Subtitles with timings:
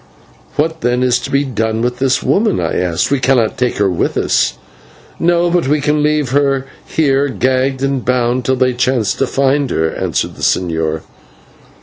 [0.55, 3.11] "What, then, is to be done with this woman?" I asked.
[3.11, 4.57] "We cannot take her with us."
[5.19, 9.69] "No; but we can leave her here gagged and bound till they chance to find
[9.69, 11.01] her," answered the señor.